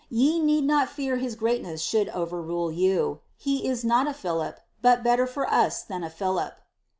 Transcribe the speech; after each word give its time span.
Ye 0.09 0.39
need 0.39 0.63
not 0.63 0.89
fear 0.89 1.17
his 1.17 1.35
greatness 1.35 1.79
should 1.79 2.09
overrule 2.09 2.71
you. 2.71 3.19
He 3.37 3.67
is 3.67 3.85
oat 3.85 4.07
a 4.07 4.13
Philip, 4.15 4.59
but 4.81 5.03
better 5.03 5.27
for 5.27 5.47
us 5.47 5.83
than 5.83 6.03
a 6.03 6.09
Philip.''' 6.09 6.55